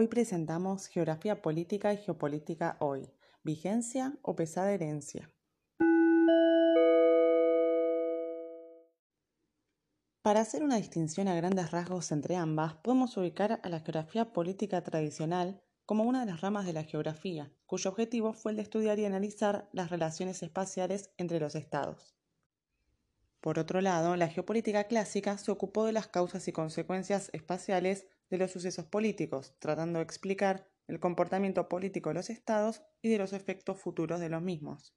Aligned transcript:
Hoy 0.00 0.06
presentamos 0.06 0.86
Geografía 0.86 1.42
Política 1.42 1.92
y 1.92 1.96
Geopolítica 1.96 2.76
Hoy. 2.78 3.10
¿Vigencia 3.42 4.16
o 4.22 4.36
pesada 4.36 4.70
herencia? 4.70 5.28
Para 10.22 10.42
hacer 10.42 10.62
una 10.62 10.76
distinción 10.76 11.26
a 11.26 11.34
grandes 11.34 11.72
rasgos 11.72 12.12
entre 12.12 12.36
ambas, 12.36 12.74
podemos 12.74 13.16
ubicar 13.16 13.58
a 13.60 13.68
la 13.68 13.80
geografía 13.80 14.32
política 14.32 14.84
tradicional 14.84 15.64
como 15.84 16.04
una 16.04 16.20
de 16.20 16.26
las 16.26 16.42
ramas 16.42 16.64
de 16.64 16.74
la 16.74 16.84
geografía, 16.84 17.52
cuyo 17.66 17.90
objetivo 17.90 18.34
fue 18.34 18.52
el 18.52 18.56
de 18.58 18.62
estudiar 18.62 19.00
y 19.00 19.04
analizar 19.04 19.68
las 19.72 19.90
relaciones 19.90 20.44
espaciales 20.44 21.10
entre 21.16 21.40
los 21.40 21.56
estados. 21.56 22.14
Por 23.40 23.58
otro 23.58 23.80
lado, 23.80 24.14
la 24.14 24.28
geopolítica 24.28 24.84
clásica 24.84 25.38
se 25.38 25.50
ocupó 25.50 25.86
de 25.86 25.92
las 25.92 26.06
causas 26.06 26.46
y 26.46 26.52
consecuencias 26.52 27.30
espaciales 27.32 28.06
de 28.30 28.38
los 28.38 28.50
sucesos 28.50 28.86
políticos, 28.86 29.54
tratando 29.58 29.98
de 29.98 30.04
explicar 30.04 30.68
el 30.86 31.00
comportamiento 31.00 31.68
político 31.68 32.10
de 32.10 32.14
los 32.14 32.30
estados 32.30 32.82
y 33.02 33.08
de 33.08 33.18
los 33.18 33.32
efectos 33.32 33.80
futuros 33.80 34.20
de 34.20 34.28
los 34.28 34.42
mismos. 34.42 34.94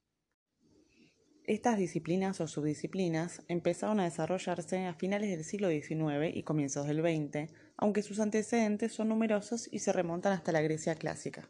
Estas 1.45 1.77
disciplinas 1.77 2.39
o 2.39 2.47
subdisciplinas 2.47 3.41
empezaron 3.47 3.99
a 3.99 4.05
desarrollarse 4.05 4.85
a 4.85 4.93
finales 4.93 5.31
del 5.31 5.43
siglo 5.43 5.69
XIX 5.69 6.33
y 6.33 6.43
comienzos 6.43 6.87
del 6.87 7.01
XX, 7.01 7.51
aunque 7.77 8.03
sus 8.03 8.19
antecedentes 8.19 8.93
son 8.93 9.09
numerosos 9.09 9.67
y 9.71 9.79
se 9.79 9.91
remontan 9.91 10.33
hasta 10.33 10.51
la 10.51 10.61
Grecia 10.61 10.95
clásica. 10.95 11.49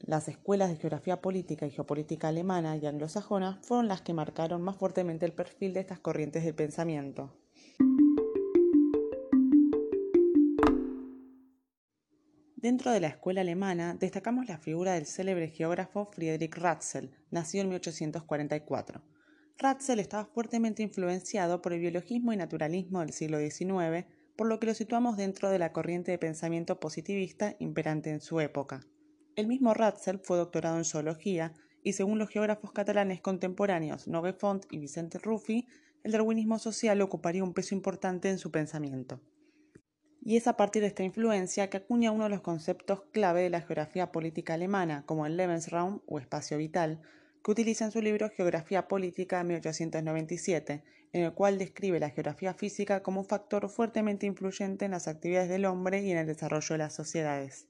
Las 0.00 0.28
escuelas 0.28 0.70
de 0.70 0.76
geografía 0.76 1.20
política 1.20 1.66
y 1.66 1.70
geopolítica 1.70 2.28
alemana 2.28 2.76
y 2.76 2.86
anglosajona 2.86 3.58
fueron 3.62 3.88
las 3.88 4.02
que 4.02 4.14
marcaron 4.14 4.62
más 4.62 4.76
fuertemente 4.76 5.26
el 5.26 5.32
perfil 5.32 5.72
de 5.72 5.80
estas 5.80 5.98
corrientes 5.98 6.44
de 6.44 6.54
pensamiento. 6.54 7.34
Dentro 12.60 12.90
de 12.90 12.98
la 12.98 13.06
escuela 13.06 13.42
alemana 13.42 13.94
destacamos 13.94 14.48
la 14.48 14.58
figura 14.58 14.94
del 14.94 15.06
célebre 15.06 15.46
geógrafo 15.46 16.06
Friedrich 16.06 16.56
Ratzel, 16.56 17.12
nacido 17.30 17.62
en 17.62 17.68
1844. 17.68 19.00
Ratzel 19.58 20.00
estaba 20.00 20.24
fuertemente 20.24 20.82
influenciado 20.82 21.62
por 21.62 21.72
el 21.72 21.78
biologismo 21.78 22.32
y 22.32 22.36
naturalismo 22.36 22.98
del 22.98 23.12
siglo 23.12 23.38
XIX, 23.38 24.06
por 24.34 24.48
lo 24.48 24.58
que 24.58 24.66
lo 24.66 24.74
situamos 24.74 25.16
dentro 25.16 25.50
de 25.50 25.60
la 25.60 25.72
corriente 25.72 26.10
de 26.10 26.18
pensamiento 26.18 26.80
positivista 26.80 27.54
imperante 27.60 28.10
en 28.10 28.20
su 28.20 28.40
época. 28.40 28.80
El 29.36 29.46
mismo 29.46 29.72
Ratzel 29.72 30.18
fue 30.18 30.36
doctorado 30.36 30.78
en 30.78 30.84
zoología 30.84 31.54
y 31.84 31.92
según 31.92 32.18
los 32.18 32.28
geógrafos 32.28 32.72
catalanes 32.72 33.20
contemporáneos 33.20 34.08
Nogue 34.08 34.32
Font 34.32 34.66
y 34.72 34.78
Vicente 34.78 35.18
Ruffi, 35.18 35.68
el 36.02 36.10
darwinismo 36.10 36.58
social 36.58 37.00
ocuparía 37.02 37.44
un 37.44 37.54
peso 37.54 37.76
importante 37.76 38.30
en 38.30 38.38
su 38.38 38.50
pensamiento. 38.50 39.20
Y 40.28 40.36
es 40.36 40.46
a 40.46 40.58
partir 40.58 40.82
de 40.82 40.88
esta 40.88 41.04
influencia 41.04 41.70
que 41.70 41.78
acuña 41.78 42.12
uno 42.12 42.24
de 42.24 42.28
los 42.28 42.42
conceptos 42.42 43.00
clave 43.12 43.40
de 43.40 43.48
la 43.48 43.62
geografía 43.62 44.12
política 44.12 44.52
alemana, 44.52 45.02
como 45.06 45.24
el 45.24 45.38
Lebensraum 45.38 46.00
o 46.04 46.18
espacio 46.18 46.58
vital, 46.58 47.00
que 47.42 47.50
utiliza 47.50 47.86
en 47.86 47.92
su 47.92 48.02
libro 48.02 48.28
Geografía 48.28 48.88
Política 48.88 49.42
1897, 49.42 50.84
en 51.14 51.24
el 51.24 51.32
cual 51.32 51.56
describe 51.56 51.98
la 51.98 52.10
geografía 52.10 52.52
física 52.52 53.02
como 53.02 53.20
un 53.20 53.26
factor 53.26 53.70
fuertemente 53.70 54.26
influyente 54.26 54.84
en 54.84 54.90
las 54.90 55.08
actividades 55.08 55.48
del 55.48 55.64
hombre 55.64 56.02
y 56.02 56.12
en 56.12 56.18
el 56.18 56.26
desarrollo 56.26 56.74
de 56.74 56.78
las 56.78 56.92
sociedades. 56.92 57.66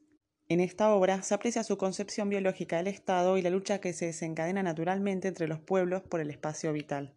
En 0.49 0.59
esta 0.59 0.93
obra 0.93 1.23
se 1.23 1.35
aprecia 1.35 1.63
su 1.63 1.79
concepción 1.79 2.29
biológica 2.29 2.79
del 2.79 2.89
Estado 2.89 3.39
y 3.39 3.43
la 3.43 3.51
lucha 3.51 3.81
que 3.81 3.93
se 3.93 4.07
desencadena 4.07 4.65
naturalmente 4.65 5.29
entre 5.29 5.47
los 5.47 5.61
pueblos 5.61 6.03
por 6.03 6.19
el 6.19 6.29
espacio 6.29 6.73
vital. 6.73 7.15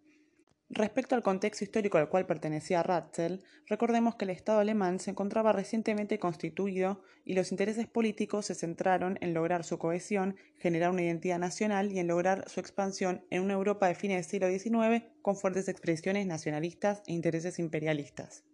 Respecto 0.73 1.15
al 1.15 1.21
contexto 1.21 1.65
histórico 1.65 1.97
al 1.97 2.07
cual 2.07 2.25
pertenecía 2.25 2.81
Ratzel, 2.81 3.43
recordemos 3.67 4.15
que 4.15 4.23
el 4.23 4.31
Estado 4.31 4.59
alemán 4.59 4.99
se 4.99 5.11
encontraba 5.11 5.51
recientemente 5.51 6.17
constituido 6.17 7.01
y 7.25 7.33
los 7.33 7.51
intereses 7.51 7.87
políticos 7.87 8.45
se 8.45 8.55
centraron 8.55 9.17
en 9.19 9.33
lograr 9.33 9.65
su 9.65 9.77
cohesión, 9.77 10.37
generar 10.57 10.91
una 10.91 11.01
identidad 11.01 11.39
nacional 11.39 11.91
y 11.91 11.99
en 11.99 12.07
lograr 12.07 12.47
su 12.47 12.61
expansión 12.61 13.25
en 13.31 13.41
una 13.41 13.55
Europa 13.55 13.89
de 13.89 13.95
fines 13.95 14.15
del 14.15 14.31
siglo 14.31 14.47
XIX 14.47 15.03
con 15.21 15.35
fuertes 15.35 15.67
expresiones 15.67 16.25
nacionalistas 16.25 17.03
e 17.05 17.11
intereses 17.11 17.59
imperialistas. 17.59 18.45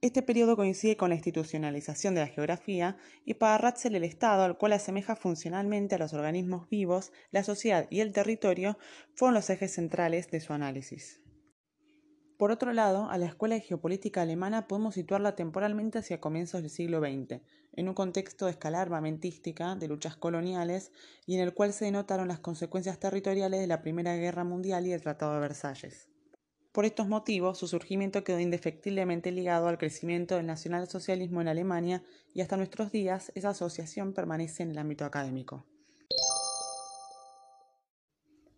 Este 0.00 0.22
periodo 0.22 0.54
coincide 0.54 0.96
con 0.96 1.08
la 1.08 1.16
institucionalización 1.16 2.14
de 2.14 2.20
la 2.20 2.28
geografía 2.28 2.98
y 3.24 3.34
para 3.34 3.58
Ratzel 3.58 3.96
el 3.96 4.04
Estado, 4.04 4.44
al 4.44 4.58
cual 4.58 4.74
asemeja 4.74 5.16
funcionalmente 5.16 5.96
a 5.96 5.98
los 5.98 6.12
organismos 6.12 6.68
vivos, 6.68 7.10
la 7.32 7.42
sociedad 7.42 7.88
y 7.90 7.98
el 7.98 8.12
territorio, 8.12 8.78
fueron 9.16 9.34
los 9.34 9.50
ejes 9.50 9.74
centrales 9.74 10.30
de 10.30 10.38
su 10.38 10.52
análisis. 10.52 11.23
Por 12.44 12.52
otro 12.52 12.74
lado, 12.74 13.08
a 13.08 13.16
la 13.16 13.24
Escuela 13.24 13.54
de 13.54 13.62
Geopolítica 13.62 14.20
Alemana 14.20 14.68
podemos 14.68 14.96
situarla 14.96 15.34
temporalmente 15.34 16.00
hacia 16.00 16.20
comienzos 16.20 16.60
del 16.60 16.68
siglo 16.68 17.00
XX, 17.00 17.40
en 17.72 17.88
un 17.88 17.94
contexto 17.94 18.44
de 18.44 18.50
escala 18.50 18.82
armamentística, 18.82 19.76
de 19.76 19.88
luchas 19.88 20.18
coloniales, 20.18 20.92
y 21.24 21.36
en 21.36 21.40
el 21.40 21.54
cual 21.54 21.72
se 21.72 21.86
denotaron 21.86 22.28
las 22.28 22.40
consecuencias 22.40 22.98
territoriales 23.00 23.60
de 23.60 23.66
la 23.66 23.80
Primera 23.80 24.14
Guerra 24.16 24.44
Mundial 24.44 24.86
y 24.86 24.92
el 24.92 25.00
Tratado 25.00 25.32
de 25.32 25.40
Versalles. 25.40 26.10
Por 26.70 26.84
estos 26.84 27.08
motivos, 27.08 27.56
su 27.56 27.66
surgimiento 27.66 28.24
quedó 28.24 28.38
indefectiblemente 28.38 29.32
ligado 29.32 29.66
al 29.68 29.78
crecimiento 29.78 30.36
del 30.36 30.44
nacionalsocialismo 30.44 31.40
en 31.40 31.48
Alemania 31.48 32.02
y 32.34 32.42
hasta 32.42 32.58
nuestros 32.58 32.92
días 32.92 33.32
esa 33.34 33.48
asociación 33.48 34.12
permanece 34.12 34.64
en 34.64 34.72
el 34.72 34.76
ámbito 34.76 35.06
académico. 35.06 35.64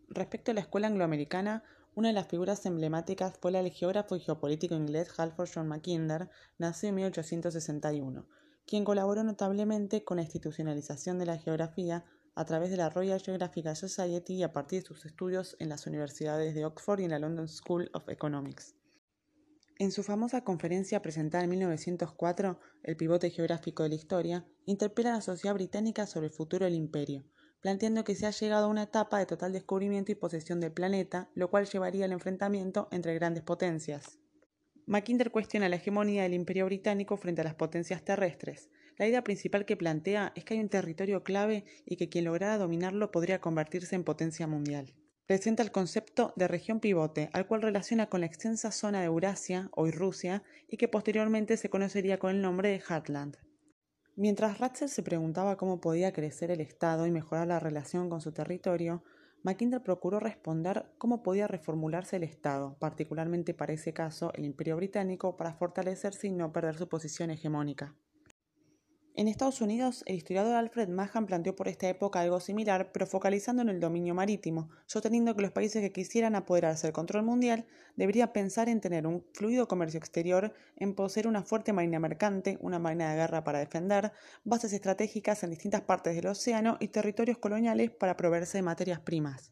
Respecto 0.09 0.51
a 0.51 0.55
la 0.55 0.63
escuela 0.63 0.89
angloamericana, 0.89 1.63
una 1.97 2.09
de 2.09 2.15
las 2.15 2.29
figuras 2.29 2.67
emblemáticas 2.67 3.39
fue 3.41 3.59
el 3.59 3.71
geógrafo 3.71 4.17
y 4.17 4.21
geopolítico 4.21 4.75
inglés 4.75 5.19
Halford 5.19 5.49
John 5.55 5.67
Mackinder, 5.67 6.29
nacido 6.59 6.91
en 6.91 6.97
1861, 6.97 8.29
quien 8.67 8.85
colaboró 8.85 9.25
notablemente 9.25 10.05
con 10.05 10.19
la 10.19 10.23
institucionalización 10.25 11.19
de 11.19 11.25
la 11.25 11.39
geografía 11.39 12.05
a 12.35 12.45
través 12.45 12.69
de 12.69 12.77
la 12.77 12.91
Royal 12.91 13.23
Geographical 13.23 13.77
Society 13.77 14.35
y 14.35 14.43
a 14.43 14.53
partir 14.53 14.83
de 14.83 14.89
sus 14.89 15.07
estudios 15.07 15.57
en 15.59 15.71
las 15.71 15.87
universidades 15.87 16.55
de 16.55 16.67
Oxford 16.67 17.01
y 17.01 17.05
en 17.05 17.13
la 17.13 17.19
London 17.19 17.49
School 17.49 17.91
of 17.95 18.11
Economics. 18.11 18.75
En 19.79 19.91
su 19.91 20.03
famosa 20.03 20.45
conferencia 20.45 21.01
presentada 21.01 21.45
en 21.45 21.51
1904, 21.51 22.61
El 22.83 22.99
pivote 22.99 23.31
geográfico 23.31 23.85
de 23.85 23.89
la 23.89 23.95
historia, 23.95 24.47
interpela 24.67 25.13
a 25.13 25.15
la 25.15 25.21
sociedad 25.23 25.55
británica 25.55 26.07
sobre 26.07 26.27
el 26.27 26.33
futuro 26.35 26.67
del 26.67 26.75
imperio, 26.75 27.25
planteando 27.61 28.05
que 28.05 28.15
se 28.15 28.27
ha 28.27 28.31
llegado 28.31 28.67
a 28.67 28.71
una 28.71 28.85
etapa 28.85 29.19
de 29.19 29.27
total 29.27 29.53
descubrimiento 29.53 30.13
y 30.13 30.17
posesión 30.17 30.61
del 30.61 30.73
planeta, 30.73 31.31
lo 31.35 31.51
cual 31.51 31.67
llevaría 31.67 32.05
al 32.05 32.13
enfrentamiento 32.13 32.89
entre 32.91 33.15
grandes 33.15 33.43
potencias. 33.43 34.19
Mackinder 34.87 35.31
cuestiona 35.31 35.69
la 35.69 35.77
hegemonía 35.77 36.23
del 36.23 36.35
imperio 36.35 36.67
británico 36.67 37.17
frente 37.17 37.41
a 37.41 37.45
las 37.45 37.55
potencias 37.55 38.05
terrestres, 38.05 38.71
la 38.99 39.07
idea 39.07 39.23
principal 39.23 39.67
que 39.67 39.77
plantea 39.77 40.33
es 40.35 40.45
que 40.45 40.55
hay 40.55 40.61
un 40.61 40.71
territorio 40.71 41.23
clave 41.23 41.65
y 41.85 41.97
que 41.97 42.09
quien 42.09 42.25
lograra 42.25 42.57
dominarlo 42.57 43.11
podría 43.11 43.41
convertirse 43.41 43.95
en 43.95 44.05
potencia 44.05 44.47
mundial. 44.47 44.95
Presenta 45.27 45.63
el 45.63 45.73
concepto 45.73 46.33
de 46.37 46.49
región 46.49 46.81
pivote, 46.81 47.29
al 47.33 47.47
cual 47.47 47.61
relaciona 47.61 48.07
con 48.07 48.21
la 48.21 48.27
extensa 48.27 48.71
zona 48.71 49.01
de 49.01 49.07
Eurasia, 49.07 49.69
hoy 49.73 49.91
Rusia, 49.91 50.45
y 50.69 50.79
que 50.79 50.89
posteriormente 50.89 51.57
se 51.57 51.69
conocería 51.69 52.19
con 52.19 52.35
el 52.35 52.41
nombre 52.41 52.71
de 52.71 52.81
Heartland. 52.81 53.37
Mientras 54.19 54.57
Ratzel 54.57 54.89
se 54.89 55.03
preguntaba 55.03 55.59
cómo 55.59 55.79
podía 55.79 56.11
crecer 56.11 56.51
el 56.51 56.63
Estado 56.63 57.07
y 57.07 57.11
mejorar 57.11 57.49
la 57.49 57.61
relación 57.61 58.09
con 58.09 58.23
su 58.23 58.33
territorio, 58.33 59.05
Mackinder 59.43 59.83
procuró 59.83 60.21
responder 60.21 60.87
cómo 60.97 61.23
podía 61.23 61.47
reformularse 61.47 62.17
el 62.17 62.23
Estado, 62.23 62.79
particularmente 62.79 63.53
para 63.53 63.75
ese 63.75 63.93
caso 63.93 64.33
el 64.33 64.47
Imperio 64.47 64.77
Británico, 64.77 65.37
para 65.37 65.53
fortalecerse 65.53 66.29
y 66.29 66.31
no 66.31 66.51
perder 66.51 66.79
su 66.79 66.89
posición 66.89 67.31
hegemónica. 67.31 67.95
En 69.19 69.29
Estados 69.29 69.63
Unidos, 69.63 70.03
el 70.05 70.17
historiador 70.17 70.57
Alfred 70.57 70.91
Mahan 70.91 71.25
planteó 71.25 71.57
por 71.57 71.69
esta 71.69 71.89
época 71.89 72.21
algo 72.21 72.39
similar, 72.39 72.93
pero 72.93 73.07
focalizando 73.07 73.63
en 73.63 73.71
el 73.71 73.81
dominio 73.81 74.15
marítimo, 74.15 74.69
sosteniendo 74.85 75.35
que 75.35 75.41
los 75.41 75.53
países 75.53 75.81
que 75.81 75.91
quisieran 75.91 76.35
apoderarse 76.35 76.87
del 76.87 76.93
control 76.93 77.23
mundial 77.23 77.65
deberían 77.97 78.31
pensar 78.35 78.69
en 78.69 78.83
tener 78.83 79.07
un 79.07 79.25
fluido 79.33 79.69
comercio 79.69 79.97
exterior, 79.97 80.53
en 80.77 80.95
poseer 80.95 81.29
una 81.29 81.43
fuerte 81.43 81.73
marina 81.73 81.99
mercante, 81.99 82.59
una 82.61 82.79
marina 82.79 83.09
de 83.09 83.17
guerra 83.17 83.43
para 83.43 83.61
defender, 83.61 84.13
bases 84.45 84.75
estratégicas 84.75 85.43
en 85.43 85.49
distintas 85.49 85.81
partes 85.81 86.15
del 86.15 86.27
océano 86.27 86.77
y 86.79 86.89
territorios 86.89 87.39
coloniales 87.39 87.91
para 87.91 88.19
proveerse 88.19 88.59
de 88.59 88.63
materias 88.65 89.01
primas. 89.01 89.51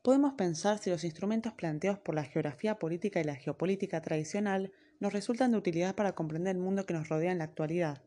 Podemos 0.00 0.32
pensar 0.32 0.78
si 0.78 0.88
los 0.88 1.04
instrumentos 1.04 1.52
planteados 1.52 1.98
por 1.98 2.14
la 2.14 2.24
geografía 2.24 2.78
política 2.78 3.20
y 3.20 3.24
la 3.24 3.34
geopolítica 3.34 4.00
tradicional 4.00 4.72
nos 5.00 5.12
resultan 5.12 5.52
de 5.52 5.58
utilidad 5.58 5.94
para 5.94 6.12
comprender 6.12 6.56
el 6.56 6.62
mundo 6.62 6.86
que 6.86 6.94
nos 6.94 7.08
rodea 7.08 7.32
en 7.32 7.38
la 7.38 7.44
actualidad. 7.44 8.02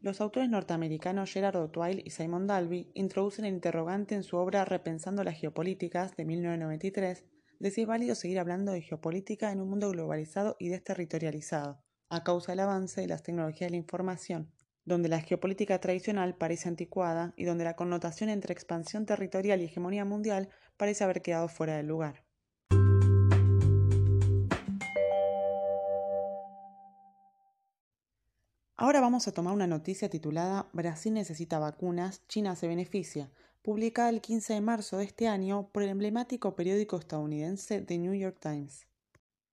Los 0.00 0.20
autores 0.20 0.50
norteamericanos 0.50 1.32
Gerard 1.32 1.56
O'Twyle 1.56 2.02
y 2.04 2.10
Simon 2.10 2.46
Dalby 2.46 2.90
introducen 2.94 3.46
el 3.46 3.54
interrogante 3.54 4.14
en 4.14 4.22
su 4.22 4.36
obra 4.36 4.64
Repensando 4.64 5.24
las 5.24 5.38
geopolíticas 5.38 6.14
de 6.16 6.24
1993 6.24 7.24
de 7.58 7.70
si 7.70 7.82
es 7.82 7.86
válido 7.86 8.14
seguir 8.14 8.38
hablando 8.38 8.72
de 8.72 8.82
geopolítica 8.82 9.50
en 9.50 9.60
un 9.60 9.70
mundo 9.70 9.90
globalizado 9.90 10.56
y 10.58 10.68
desterritorializado, 10.68 11.80
a 12.10 12.22
causa 12.22 12.52
del 12.52 12.60
avance 12.60 13.00
de 13.00 13.06
las 13.06 13.22
tecnologías 13.22 13.68
de 13.68 13.70
la 13.70 13.76
información, 13.76 14.52
donde 14.84 15.08
la 15.08 15.20
geopolítica 15.20 15.80
tradicional 15.80 16.36
parece 16.36 16.68
anticuada 16.68 17.32
y 17.36 17.44
donde 17.44 17.64
la 17.64 17.76
connotación 17.76 18.28
entre 18.28 18.52
expansión 18.52 19.06
territorial 19.06 19.60
y 19.60 19.64
hegemonía 19.64 20.04
mundial 20.04 20.50
parece 20.76 21.04
haber 21.04 21.22
quedado 21.22 21.48
fuera 21.48 21.76
del 21.76 21.86
lugar. 21.86 22.23
Ahora 28.76 29.00
vamos 29.00 29.28
a 29.28 29.32
tomar 29.32 29.54
una 29.54 29.68
noticia 29.68 30.10
titulada 30.10 30.68
Brasil 30.72 31.14
necesita 31.14 31.60
vacunas, 31.60 32.26
China 32.26 32.56
se 32.56 32.66
beneficia, 32.66 33.30
publicada 33.62 34.08
el 34.08 34.20
15 34.20 34.54
de 34.54 34.60
marzo 34.60 34.96
de 34.96 35.04
este 35.04 35.28
año 35.28 35.68
por 35.70 35.84
el 35.84 35.90
emblemático 35.90 36.56
periódico 36.56 36.96
estadounidense 36.96 37.82
The 37.82 37.98
New 37.98 38.14
York 38.14 38.38
Times. 38.40 38.88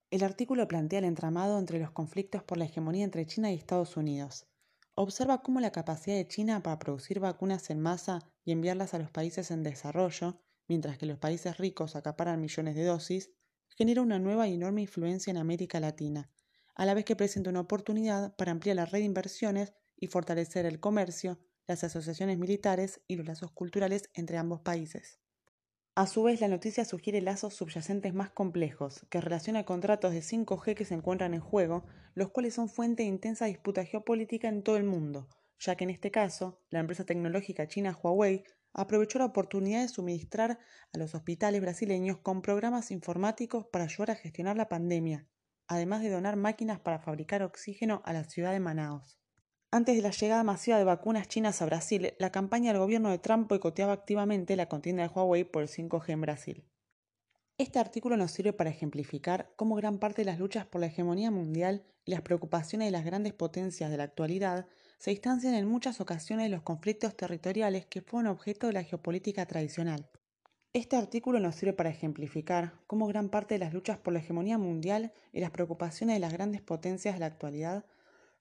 El 0.09 0.23
artículo 0.23 0.67
plantea 0.67 0.97
el 0.97 1.05
entramado 1.05 1.59
entre 1.59 1.77
los 1.77 1.91
conflictos 1.91 2.41
por 2.41 2.57
la 2.57 2.65
hegemonía 2.65 3.03
entre 3.03 3.27
China 3.27 3.51
y 3.51 3.55
Estados 3.57 3.95
Unidos. 3.95 4.47
Observa 4.95 5.43
cómo 5.43 5.59
la 5.59 5.71
capacidad 5.71 6.15
de 6.15 6.27
China 6.27 6.63
para 6.63 6.79
producir 6.79 7.19
vacunas 7.19 7.69
en 7.69 7.79
masa 7.79 8.27
y 8.43 8.53
enviarlas 8.53 8.95
a 8.95 8.99
los 8.99 9.11
países 9.11 9.51
en 9.51 9.61
desarrollo, 9.61 10.41
mientras 10.67 10.97
que 10.97 11.05
los 11.05 11.19
países 11.19 11.59
ricos 11.59 11.95
acaparan 11.95 12.41
millones 12.41 12.73
de 12.73 12.85
dosis, 12.85 13.29
genera 13.69 14.01
una 14.01 14.17
nueva 14.17 14.47
y 14.47 14.55
enorme 14.55 14.81
influencia 14.81 15.29
en 15.29 15.37
América 15.37 15.79
Latina, 15.79 16.31
a 16.75 16.85
la 16.85 16.93
vez 16.93 17.05
que 17.05 17.15
presenta 17.15 17.49
una 17.49 17.61
oportunidad 17.61 18.35
para 18.35 18.51
ampliar 18.51 18.75
la 18.75 18.85
red 18.85 18.99
de 18.99 19.05
inversiones 19.05 19.73
y 19.97 20.07
fortalecer 20.07 20.65
el 20.65 20.79
comercio, 20.79 21.39
las 21.67 21.83
asociaciones 21.83 22.37
militares 22.37 23.01
y 23.07 23.15
los 23.15 23.25
lazos 23.25 23.51
culturales 23.51 24.09
entre 24.13 24.37
ambos 24.37 24.61
países. 24.61 25.19
A 25.93 26.07
su 26.07 26.23
vez, 26.23 26.39
la 26.39 26.47
noticia 26.47 26.85
sugiere 26.85 27.21
lazos 27.21 27.53
subyacentes 27.53 28.13
más 28.13 28.31
complejos, 28.31 29.05
que 29.09 29.19
relaciona 29.19 29.65
contratos 29.65 30.13
de 30.13 30.21
5G 30.21 30.73
que 30.73 30.85
se 30.85 30.93
encuentran 30.93 31.33
en 31.33 31.41
juego, 31.41 31.85
los 32.13 32.29
cuales 32.29 32.53
son 32.53 32.69
fuente 32.69 33.03
de 33.03 33.09
intensa 33.09 33.45
disputa 33.45 33.83
geopolítica 33.83 34.47
en 34.47 34.63
todo 34.63 34.77
el 34.77 34.85
mundo, 34.85 35.27
ya 35.59 35.75
que 35.75 35.83
en 35.83 35.89
este 35.89 36.09
caso, 36.09 36.61
la 36.69 36.79
empresa 36.79 37.03
tecnológica 37.03 37.67
china 37.67 37.97
Huawei 38.01 38.45
aprovechó 38.73 39.19
la 39.19 39.25
oportunidad 39.25 39.81
de 39.81 39.89
suministrar 39.89 40.59
a 40.93 40.97
los 40.97 41.13
hospitales 41.13 41.59
brasileños 41.59 42.19
con 42.19 42.41
programas 42.41 42.89
informáticos 42.91 43.65
para 43.67 43.83
ayudar 43.83 44.11
a 44.11 44.15
gestionar 44.15 44.55
la 44.55 44.69
pandemia, 44.69 45.27
además 45.71 46.01
de 46.01 46.09
donar 46.09 46.35
máquinas 46.35 46.81
para 46.81 46.99
fabricar 46.99 47.43
oxígeno 47.43 48.01
a 48.03 48.11
la 48.11 48.25
ciudad 48.25 48.51
de 48.51 48.59
Manaos. 48.59 49.17
Antes 49.71 49.95
de 49.95 50.01
la 50.01 50.11
llegada 50.11 50.43
masiva 50.43 50.77
de 50.77 50.83
vacunas 50.83 51.29
chinas 51.29 51.61
a 51.61 51.65
Brasil, 51.65 52.13
la 52.19 52.29
campaña 52.29 52.73
del 52.73 52.81
gobierno 52.81 53.09
de 53.09 53.19
Trump 53.19 53.47
boicoteaba 53.47 53.93
activamente 53.93 54.57
la 54.57 54.67
contienda 54.67 55.03
de 55.03 55.07
Huawei 55.07 55.45
por 55.45 55.61
el 55.61 55.69
5G 55.69 56.09
en 56.09 56.19
Brasil. 56.19 56.65
Este 57.57 57.79
artículo 57.79 58.17
nos 58.17 58.31
sirve 58.31 58.51
para 58.51 58.69
ejemplificar 58.69 59.53
cómo 59.55 59.75
gran 59.75 59.97
parte 59.97 60.23
de 60.23 60.25
las 60.25 60.39
luchas 60.39 60.65
por 60.65 60.81
la 60.81 60.87
hegemonía 60.87 61.31
mundial 61.31 61.85
y 62.03 62.11
las 62.11 62.21
preocupaciones 62.21 62.87
de 62.87 62.91
las 62.91 63.05
grandes 63.05 63.31
potencias 63.31 63.89
de 63.89 63.95
la 63.95 64.03
actualidad 64.03 64.67
se 64.97 65.11
distancian 65.11 65.53
en 65.53 65.69
muchas 65.69 66.01
ocasiones 66.01 66.47
de 66.47 66.49
los 66.49 66.63
conflictos 66.63 67.15
territoriales 67.15 67.85
que 67.85 68.01
fueron 68.01 68.29
objeto 68.29 68.67
de 68.67 68.73
la 68.73 68.83
geopolítica 68.83 69.45
tradicional. 69.45 70.09
Este 70.73 70.95
artículo 70.95 71.41
nos 71.41 71.55
sirve 71.55 71.73
para 71.73 71.89
ejemplificar 71.89 72.79
cómo 72.87 73.05
gran 73.05 73.27
parte 73.27 73.55
de 73.55 73.59
las 73.59 73.73
luchas 73.73 73.97
por 73.97 74.13
la 74.13 74.19
hegemonía 74.19 74.57
mundial 74.57 75.11
y 75.33 75.41
las 75.41 75.51
preocupaciones 75.51 76.15
de 76.15 76.21
las 76.21 76.31
grandes 76.31 76.61
potencias 76.61 77.13
de 77.13 77.19
la 77.19 77.25
actualidad 77.25 77.85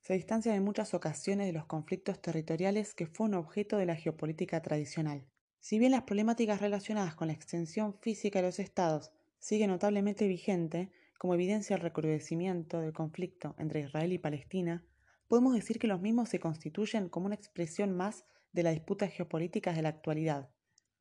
se 0.01 0.15
distancian 0.15 0.55
en 0.55 0.63
muchas 0.63 0.95
ocasiones 0.95 1.49
de 1.49 1.53
los 1.53 1.67
conflictos 1.67 2.23
territoriales 2.23 2.95
que 2.95 3.09
fueron 3.09 3.35
objeto 3.35 3.79
de 3.79 3.87
la 3.87 3.97
geopolítica 3.97 4.63
tradicional. 4.63 5.27
Si 5.59 5.81
bien 5.81 5.91
las 5.91 6.05
problemáticas 6.05 6.61
relacionadas 6.61 7.17
con 7.17 7.27
la 7.27 7.33
extensión 7.33 7.95
física 7.99 8.39
de 8.39 8.47
los 8.47 8.61
estados 8.61 9.11
siguen 9.41 9.71
notablemente 9.71 10.29
vigente, 10.29 10.93
como 11.19 11.35
evidencia 11.35 11.75
el 11.75 11.83
recrudecimiento 11.83 12.81
del 12.81 12.93
conflicto 12.93 13.57
entre 13.59 13.81
Israel 13.81 14.13
y 14.13 14.19
Palestina, 14.19 14.85
podemos 15.27 15.53
decir 15.53 15.81
que 15.81 15.89
los 15.89 16.01
mismos 16.01 16.29
se 16.29 16.39
constituyen 16.39 17.09
como 17.09 17.27
una 17.27 17.35
expresión 17.35 17.91
más 17.97 18.25
de 18.53 18.63
las 18.63 18.75
disputas 18.75 19.11
geopolíticas 19.11 19.75
de 19.75 19.83
la 19.83 19.89
actualidad, 19.89 20.49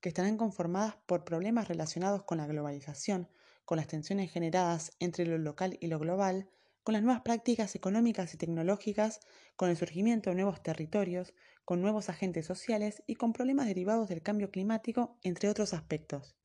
que 0.02 0.10
estarán 0.10 0.38
conformadas 0.38 0.96
por 1.06 1.26
problemas 1.26 1.68
relacionados 1.68 2.24
con 2.24 2.38
la 2.38 2.48
globalización, 2.48 3.30
con 3.66 3.78
las 3.78 3.88
tensiones 3.88 4.32
generadas 4.32 4.92
entre 5.00 5.26
lo 5.26 5.38
local 5.38 5.78
y 5.80 5.88
lo 5.88 6.00
global, 6.00 6.50
con 6.84 6.94
las 6.94 7.04
nuevas 7.04 7.22
prácticas 7.22 7.76
económicas 7.76 8.34
y 8.34 8.38
tecnológicas, 8.38 9.20
con 9.56 9.70
el 9.70 9.78
surgimiento 9.78 10.30
de 10.30 10.38
nuevos 10.38 10.64
territorios, 10.64 11.34
con 11.66 11.82
nuevos 11.82 12.10
agentes 12.10 12.48
sociales 12.48 13.04
y 13.06 13.16
con 13.16 13.34
problemas 13.34 13.68
derivados 13.68 14.10
del 14.10 14.24
cambio 14.24 14.50
climático, 14.50 15.20
entre 15.22 15.50
otros 15.50 15.74
aspectos. 15.74 16.39